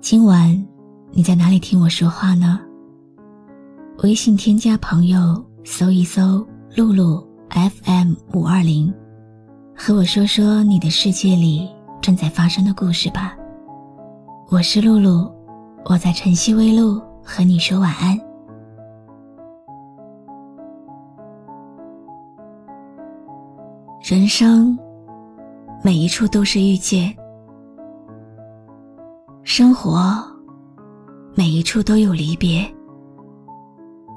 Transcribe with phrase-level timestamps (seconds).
[0.00, 0.66] 今晚
[1.10, 2.60] 你在哪里听我说话呢？
[4.04, 8.94] 微信添加朋友，搜一搜“露露 FM 五二零”，
[9.76, 11.68] 和我说说你的世界里
[12.00, 13.36] 正在发生的故事吧。
[14.50, 15.30] 我是露露，
[15.84, 18.18] 我在晨曦微露和你说晚安。
[24.00, 24.78] 人生
[25.82, 27.14] 每一处都是遇见。
[29.50, 30.22] 生活，
[31.34, 32.62] 每一处都有离别。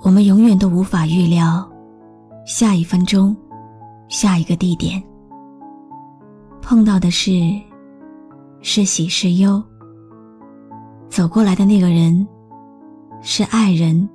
[0.04, 1.66] 我们永远都无法预料，
[2.46, 3.34] 下一分钟，
[4.10, 5.02] 下一个地点，
[6.62, 7.32] 碰到的是，
[8.60, 9.64] 是喜是忧。
[11.08, 12.28] 走过来的那个人，
[13.22, 14.08] 是爱人，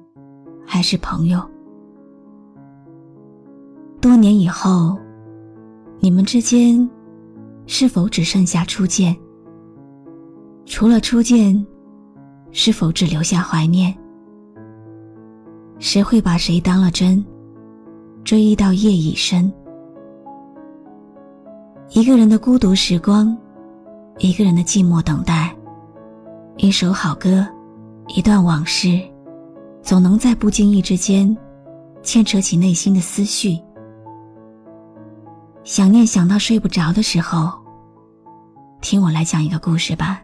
[0.66, 1.40] 还是朋友？
[4.02, 4.98] 多年以后，
[5.98, 6.88] 你们之间，
[7.64, 9.16] 是否只剩下初见？
[10.66, 11.64] 除了初见，
[12.50, 13.96] 是否只留下怀念？
[15.78, 17.24] 谁会把谁当了真，
[18.24, 19.50] 追忆到夜已深？
[21.90, 23.34] 一个人的孤独时光，
[24.18, 25.54] 一个人的寂寞等待，
[26.56, 27.46] 一首好歌，
[28.08, 29.00] 一段往事，
[29.82, 31.34] 总能在不经意之间，
[32.02, 33.56] 牵扯起内心的思绪。
[35.62, 37.52] 想念想到睡不着的时候，
[38.80, 40.22] 听我来讲一个故事吧。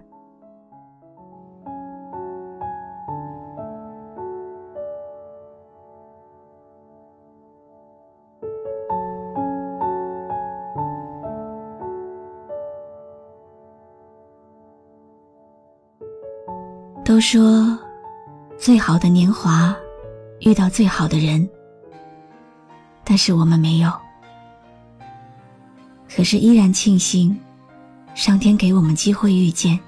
[17.12, 17.78] 都说，
[18.58, 19.77] 最好的年华，
[20.40, 21.46] 遇到最好的人。
[23.05, 23.92] 但是我们没有。
[26.08, 27.39] 可是依然庆幸，
[28.14, 29.78] 上天给我们机会遇见。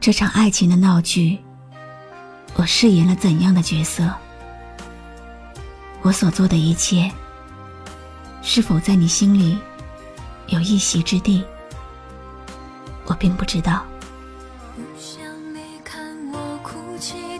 [0.00, 1.38] 这场爱情的闹剧，
[2.56, 4.12] 我饰演了怎样的角色？
[6.02, 7.08] 我所做的一切，
[8.42, 9.56] 是否在你心里
[10.48, 11.44] 有一席之地？
[13.06, 13.84] 我并不知道。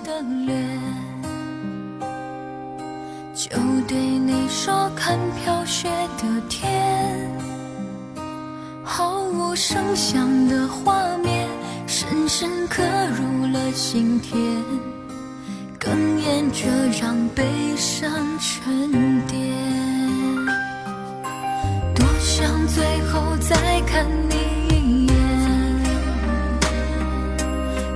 [0.09, 0.57] 的脸
[3.35, 3.51] 就
[3.87, 5.87] 对你说看飘雪
[6.17, 7.31] 的天，
[8.83, 11.47] 毫无声响的画面，
[11.87, 12.83] 深深刻
[13.17, 14.35] 入了心田，
[15.79, 16.67] 哽咽着
[16.99, 17.45] 让悲
[17.77, 19.39] 伤沉淀。
[21.95, 22.83] 多想最
[23.13, 24.35] 后再看你
[24.75, 25.15] 一眼，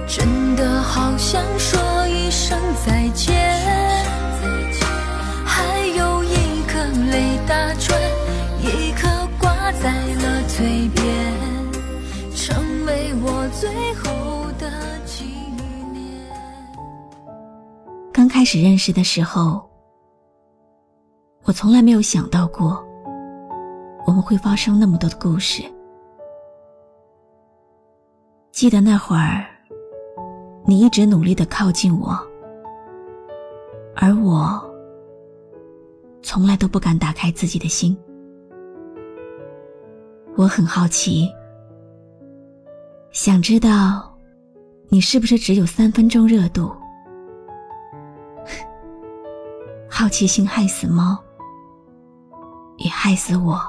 [0.06, 1.80] 真的好想说
[2.52, 3.32] 声再见。
[5.42, 7.98] 还有一颗泪打转，
[8.60, 9.08] 一颗
[9.40, 11.02] 挂在了嘴边，
[12.34, 14.70] 成为我最后的
[15.06, 15.24] 纪
[15.92, 16.28] 念。
[18.12, 19.66] 刚开始认识的时候，
[21.44, 22.84] 我从来没有想到过，
[24.06, 25.62] 我们会发生那么多的故事。
[28.50, 29.46] 记得那会儿，
[30.66, 32.14] 你一直努力的靠近我，
[33.96, 34.62] 而我。
[36.24, 37.96] 从来都不敢打开自己的心，
[40.36, 41.28] 我很好奇，
[43.10, 44.16] 想知道
[44.88, 46.72] 你是不是只有三分钟热度？
[49.90, 51.18] 好奇心害死猫，
[52.78, 53.60] 也害死我。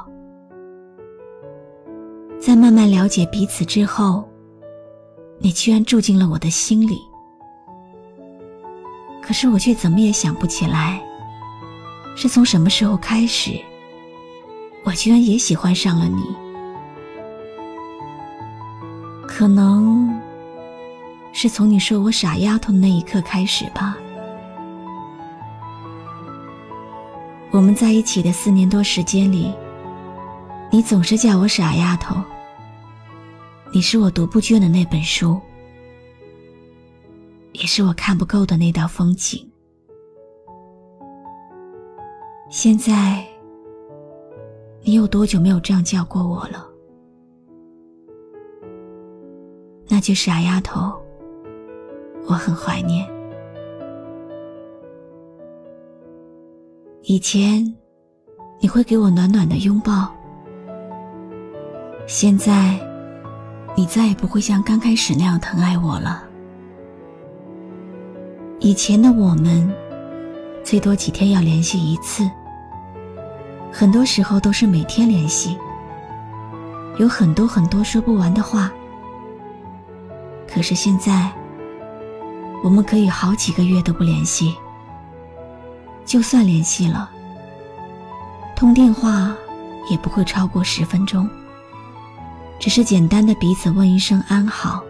[2.40, 4.30] 在慢慢了解彼此之后，
[5.40, 7.00] 你居然住进了我的心里，
[9.26, 11.02] 可是我却怎么也想不起来。
[12.16, 13.60] 是从什么时候开始，
[14.84, 16.24] 我居然也喜欢上了你？
[19.28, 20.14] 可能
[21.32, 23.98] 是从你说我傻丫头的那一刻开始吧。
[27.50, 29.52] 我们在一起的四年多时间里，
[30.70, 32.16] 你总是叫我傻丫头。
[33.72, 35.42] 你是我读不倦的那本书，
[37.64, 39.50] 也是我看不够的那道风景。
[42.50, 43.26] 现在，
[44.82, 46.68] 你有多久没有这样叫过我了？
[49.88, 50.92] 那句傻丫头，
[52.28, 53.10] 我很怀念。
[57.04, 57.64] 以前，
[58.60, 60.14] 你会给我暖暖的拥抱，
[62.08, 62.78] 现在，
[63.74, 66.28] 你再也不会像刚开始那样疼爱我了。
[68.60, 69.74] 以前的我们，
[70.64, 72.30] 最多几天要联系一次，
[73.72, 75.58] 很多时候都是每天联系，
[76.98, 78.72] 有很多很多说不完的话。
[80.48, 81.32] 可是现在，
[82.64, 84.56] 我们可以好几个月都不联系。
[86.06, 87.10] 就算联系了，
[88.56, 89.36] 通电话
[89.90, 91.30] 也不会超过十分钟，
[92.60, 94.84] 只是简单的彼此问一声安好。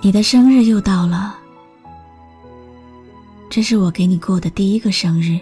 [0.00, 1.36] 你的生日又到了，
[3.50, 5.40] 这是我给你过的第一个生日，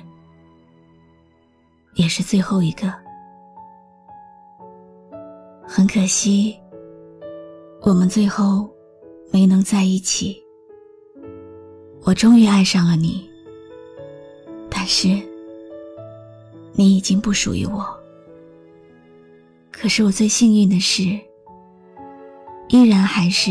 [1.94, 2.93] 也是最后一个。
[5.67, 6.56] 很可惜。
[7.82, 8.69] 我们最后
[9.31, 10.43] 没能在一起。
[12.02, 13.29] 我终于爱上了你，
[14.70, 15.09] 但是
[16.73, 17.87] 你已经不属于我。
[19.70, 21.02] 可是我最幸运的是，
[22.69, 23.50] 依然还是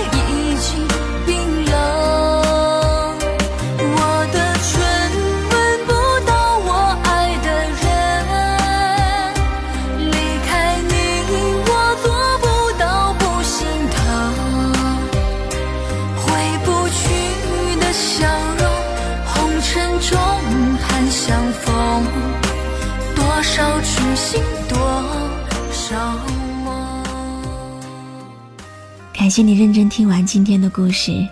[29.13, 31.25] 感谢你认真听完今天的故事。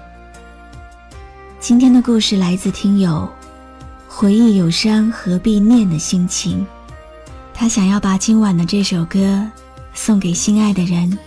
[1.59, 3.27] 今天的故事来自听友
[4.07, 6.65] “回忆有伤何必念”的心情，
[7.53, 9.45] 他想要把今晚的这首歌
[9.93, 11.17] 送给心爱的人，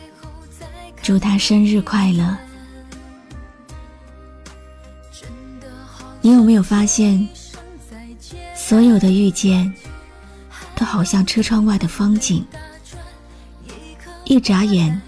[1.03, 2.37] 祝他生日快乐。
[6.23, 7.29] 你有没有发现，
[8.55, 9.71] 所有的遇见？
[10.82, 12.44] 都好像车窗外的风景，
[14.25, 15.00] 一眨眼，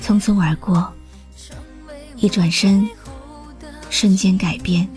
[0.00, 0.90] 匆匆而过；
[2.16, 2.88] 一转身，
[3.90, 4.88] 瞬间改变。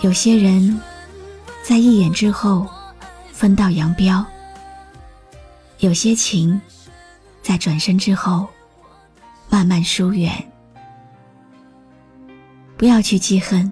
[0.00, 0.80] 有些人，
[1.62, 2.66] 在一眼之后
[3.34, 4.24] 分道扬镳；
[5.80, 6.58] 有些情，
[7.42, 8.48] 在转身之后
[9.50, 10.32] 慢慢疏远。
[12.78, 13.70] 不要去记恨，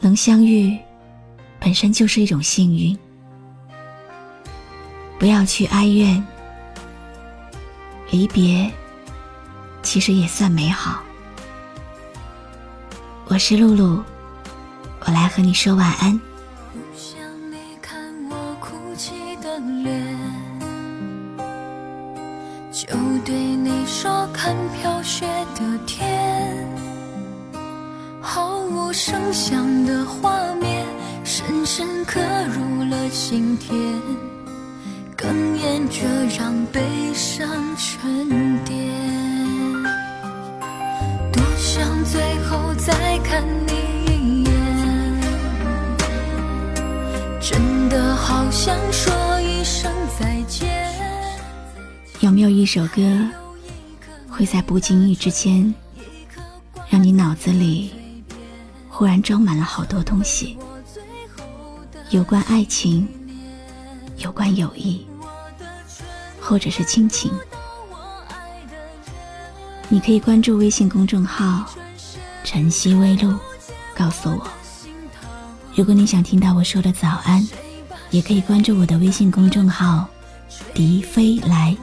[0.00, 0.78] 能相遇。
[1.62, 2.98] 本身就是一种幸运，
[5.16, 6.22] 不要去哀怨。
[8.10, 8.68] 离别，
[9.80, 11.00] 其实也算美好。
[13.28, 14.02] 我是露露，
[15.06, 16.20] 我来和你说晚安
[16.96, 17.16] 想
[17.52, 20.18] 你看我哭泣的脸。
[22.72, 22.88] 就
[23.24, 25.24] 对你说看飘雪
[25.54, 26.68] 的天，
[28.20, 30.84] 毫无声响的画面。
[31.24, 33.72] 深深刻入了心田，
[35.16, 36.02] 哽咽着
[36.36, 36.80] 让悲
[37.14, 38.76] 伤沉淀。
[41.32, 43.72] 多想最后再看你
[44.12, 44.52] 一眼，
[47.40, 50.68] 真的好想说一声再见。
[52.20, 53.00] 有没有一首歌，
[54.28, 55.72] 会在不经意之间，
[56.90, 57.92] 让你脑子里
[58.88, 60.58] 忽然装满了好多东西？
[62.12, 63.08] 有关爱情，
[64.18, 65.00] 有关友谊，
[66.38, 67.32] 或者是亲情，
[69.88, 71.64] 你可以关注微信公众号
[72.44, 73.34] “晨曦微露”，
[73.96, 74.46] 告诉我。
[75.74, 77.42] 如果你想听到我说的早安，
[78.10, 80.06] 也可以关注我的微信公众号
[80.74, 81.74] “笛飞来”。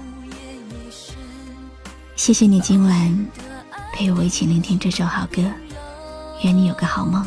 [2.15, 3.27] 谢谢你今晚
[3.93, 5.41] 陪我一起聆听这首好歌，
[6.43, 7.25] 愿你有个好梦。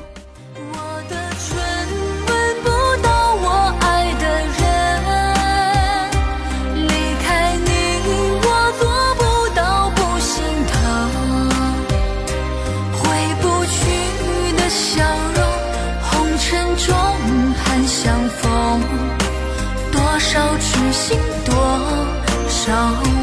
[22.64, 23.21] 多少，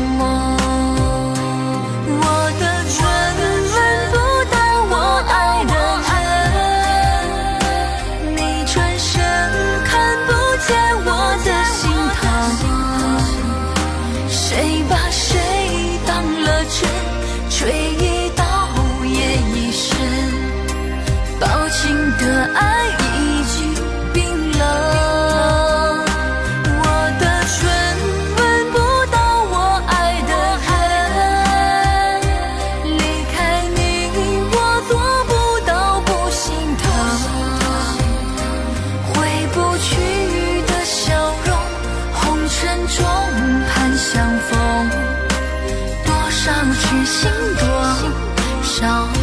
[48.89, 49.18] 걸어.